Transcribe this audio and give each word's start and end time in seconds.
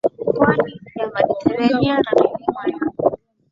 pwani 0.35 0.73
ya 0.99 1.07
Mediteranea 1.13 1.95
na 1.99 2.11
milima 2.23 2.61
ya 2.69 2.77